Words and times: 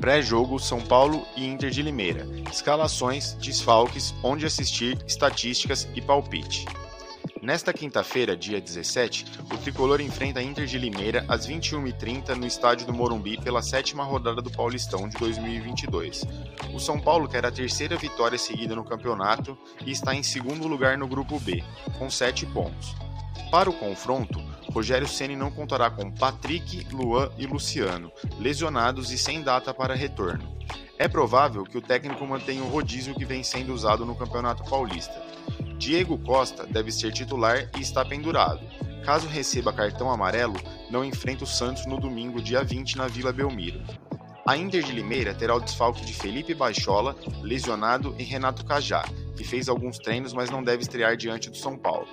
Pré-jogo 0.00 0.58
São 0.58 0.80
Paulo 0.80 1.26
e 1.36 1.46
Inter 1.46 1.70
de 1.70 1.80
Limeira. 1.80 2.26
Escalações, 2.52 3.32
desfalques, 3.34 4.14
onde 4.22 4.44
assistir, 4.44 4.98
estatísticas 5.06 5.88
e 5.94 6.02
palpite. 6.02 6.66
Nesta 7.42 7.72
quinta-feira, 7.72 8.36
dia 8.36 8.60
17, 8.60 9.24
o 9.52 9.56
tricolor 9.58 10.00
enfrenta 10.00 10.40
a 10.40 10.42
Inter 10.42 10.66
de 10.66 10.78
Limeira 10.78 11.24
às 11.28 11.46
21h30 11.46 12.34
no 12.34 12.46
estádio 12.46 12.86
do 12.86 12.92
Morumbi 12.92 13.40
pela 13.40 13.62
sétima 13.62 14.04
rodada 14.04 14.42
do 14.42 14.50
Paulistão 14.50 15.08
de 15.08 15.16
2022. 15.16 16.24
O 16.74 16.78
São 16.78 17.00
Paulo 17.00 17.28
quer 17.28 17.46
a 17.46 17.50
terceira 17.50 17.96
vitória 17.96 18.38
seguida 18.38 18.74
no 18.74 18.84
campeonato 18.84 19.56
e 19.84 19.92
está 19.92 20.14
em 20.14 20.22
segundo 20.22 20.66
lugar 20.66 20.98
no 20.98 21.06
grupo 21.06 21.40
B, 21.40 21.62
com 21.98 22.10
sete 22.10 22.44
pontos. 22.44 23.05
Para 23.50 23.70
o 23.70 23.72
confronto, 23.72 24.40
Rogério 24.72 25.08
Ceni 25.08 25.36
não 25.36 25.50
contará 25.50 25.90
com 25.90 26.10
Patrick, 26.10 26.86
Luan 26.92 27.30
e 27.38 27.46
Luciano, 27.46 28.12
lesionados 28.38 29.10
e 29.10 29.18
sem 29.18 29.42
data 29.42 29.72
para 29.72 29.94
retorno. 29.94 30.56
É 30.98 31.08
provável 31.08 31.64
que 31.64 31.78
o 31.78 31.82
técnico 31.82 32.26
mantenha 32.26 32.62
o 32.62 32.68
rodízio 32.68 33.14
que 33.14 33.24
vem 33.24 33.42
sendo 33.42 33.72
usado 33.72 34.04
no 34.04 34.14
Campeonato 34.14 34.68
Paulista. 34.68 35.22
Diego 35.78 36.18
Costa 36.18 36.66
deve 36.66 36.90
ser 36.90 37.12
titular 37.12 37.70
e 37.76 37.80
está 37.80 38.04
pendurado. 38.04 38.60
Caso 39.04 39.28
receba 39.28 39.72
cartão 39.72 40.10
amarelo, 40.10 40.56
não 40.90 41.04
enfrenta 41.04 41.44
o 41.44 41.46
Santos 41.46 41.86
no 41.86 42.00
domingo, 42.00 42.42
dia 42.42 42.64
20, 42.64 42.96
na 42.96 43.06
Vila 43.06 43.32
Belmiro. 43.32 43.80
A 44.46 44.56
Inter 44.56 44.80
de 44.80 44.92
Limeira 44.92 45.34
terá 45.34 45.56
o 45.56 45.60
desfalque 45.60 46.04
de 46.04 46.14
Felipe 46.14 46.54
Baixola, 46.54 47.16
lesionado, 47.42 48.14
e 48.16 48.22
Renato 48.22 48.64
Cajá, 48.64 49.04
que 49.36 49.42
fez 49.42 49.68
alguns 49.68 49.98
treinos, 49.98 50.32
mas 50.32 50.50
não 50.50 50.62
deve 50.62 50.82
estrear 50.82 51.16
diante 51.16 51.50
do 51.50 51.56
São 51.56 51.76
Paulo. 51.76 52.06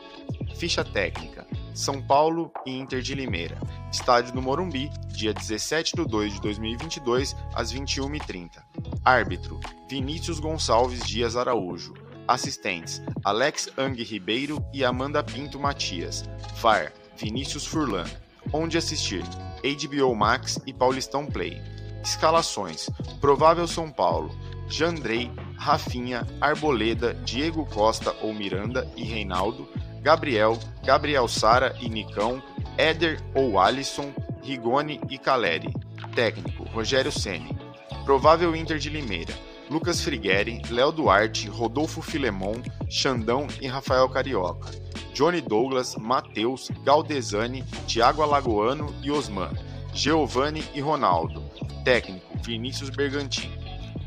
Ficha 0.55 0.83
técnica: 0.83 1.45
São 1.75 2.01
Paulo 2.01 2.51
e 2.65 2.71
Inter 2.71 3.03
de 3.03 3.13
Limeira. 3.13 3.61
Estádio 3.91 4.33
do 4.33 4.41
Morumbi, 4.41 4.89
dia 5.09 5.31
17 5.31 5.95
de 5.95 6.03
2 6.07 6.33
de 6.33 6.41
2022, 6.41 7.35
às 7.53 7.71
21h30. 7.71 8.63
Árbitro: 9.05 9.59
Vinícius 9.87 10.39
Gonçalves 10.39 11.05
Dias 11.05 11.35
Araújo. 11.35 11.93
Assistentes: 12.27 12.99
Alex 13.23 13.69
Ang 13.77 14.01
Ribeiro 14.01 14.65
e 14.73 14.83
Amanda 14.83 15.21
Pinto 15.21 15.59
Matias. 15.59 16.23
VAR: 16.55 16.91
Vinícius 17.15 17.67
Furlan. 17.67 18.05
Onde 18.51 18.75
assistir? 18.75 19.21
HBO 19.61 20.15
Max 20.15 20.59
e 20.65 20.73
Paulistão 20.73 21.27
Play. 21.27 21.61
Escalações: 22.03 22.89
Provável 23.21 23.67
São 23.67 23.89
Paulo. 23.89 24.35
Jandrei, 24.67 25.31
Rafinha, 25.57 26.25
Arboleda, 26.41 27.13
Diego 27.13 27.65
Costa 27.65 28.15
ou 28.21 28.33
Miranda 28.33 28.89
e 28.95 29.03
Reinaldo, 29.03 29.67
Gabriel, 30.01 30.57
Gabriel 30.83 31.27
Sara 31.27 31.75
e 31.79 31.89
Nicão, 31.89 32.41
Éder 32.77 33.21
ou 33.35 33.59
Alisson, 33.59 34.11
Rigoni 34.41 34.99
e 35.09 35.17
Caleri. 35.17 35.73
Técnico: 36.13 36.63
Rogério 36.65 37.11
Ceni. 37.11 37.57
Provável 38.03 38.55
Inter 38.55 38.77
de 38.77 38.89
Limeira. 38.89 39.33
Lucas 39.69 40.01
Frigueri, 40.01 40.61
Léo 40.69 40.91
Duarte, 40.91 41.47
Rodolfo 41.47 42.01
Filemon, 42.01 42.61
Xandão 42.89 43.47
e 43.61 43.67
Rafael 43.67 44.07
Carioca. 44.09 44.69
Johnny 45.13 45.41
Douglas, 45.41 45.95
Matheus, 45.95 46.69
Galdesani, 46.83 47.63
Thiago 47.87 48.21
Alagoano 48.21 48.93
e 49.01 49.09
Osman. 49.09 49.51
Giovanni 49.93 50.63
e 50.73 50.81
Ronaldo. 50.81 51.43
Técnico: 51.85 52.25
Vinícius 52.41 52.89
Bergantin. 52.89 53.51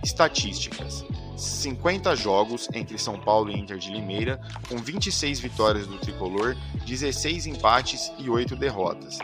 Estatísticas: 0.02 1.04
50 1.36 2.16
jogos 2.16 2.68
entre 2.74 2.98
São 2.98 3.18
Paulo 3.18 3.50
e 3.50 3.58
Inter 3.58 3.78
de 3.78 3.90
Limeira, 3.90 4.40
com 4.68 4.76
26 4.78 5.38
vitórias 5.38 5.86
do 5.86 5.98
tricolor, 5.98 6.56
16 6.86 7.46
empates 7.46 8.12
e 8.18 8.28
8 8.28 8.56
derrotas. 8.56 9.18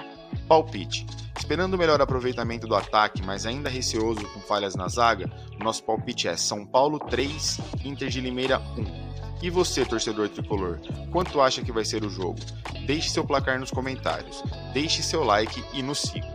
Palpite: 0.46 1.04
Esperando 1.36 1.74
o 1.74 1.78
melhor 1.78 2.00
aproveitamento 2.00 2.66
do 2.68 2.76
ataque, 2.76 3.22
mas 3.22 3.44
ainda 3.44 3.68
receoso 3.68 4.24
com 4.28 4.40
falhas 4.40 4.76
na 4.76 4.86
zaga, 4.86 5.28
nosso 5.58 5.82
palpite 5.82 6.28
é 6.28 6.36
São 6.36 6.64
Paulo 6.64 7.00
3, 7.00 7.58
Inter 7.84 8.08
de 8.08 8.20
Limeira 8.20 8.60
1. 8.60 9.12
E 9.42 9.50
você, 9.50 9.84
torcedor 9.84 10.28
tricolor, 10.28 10.78
quanto 11.10 11.40
acha 11.40 11.62
que 11.62 11.72
vai 11.72 11.84
ser 11.84 12.04
o 12.04 12.08
jogo? 12.08 12.38
Deixe 12.86 13.08
seu 13.08 13.24
placar 13.24 13.58
nos 13.58 13.72
comentários, 13.72 14.40
deixe 14.72 15.02
seu 15.02 15.24
like 15.24 15.64
e 15.72 15.82
nos 15.82 15.98
siga. 16.02 16.31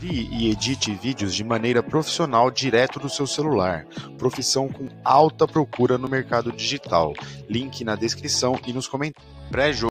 Crie 0.00 0.30
e 0.32 0.50
edite 0.50 0.94
vídeos 0.94 1.34
de 1.34 1.44
maneira 1.44 1.82
profissional 1.82 2.50
direto 2.50 2.98
do 2.98 3.10
seu 3.10 3.26
celular. 3.26 3.84
Profissão 4.16 4.66
com 4.66 4.88
alta 5.04 5.46
procura 5.46 5.98
no 5.98 6.08
mercado 6.08 6.50
digital. 6.50 7.12
Link 7.46 7.84
na 7.84 7.96
descrição 7.96 8.58
e 8.66 8.72
nos 8.72 8.88
comentários. 8.88 9.30
Pré-jogo 9.50 9.88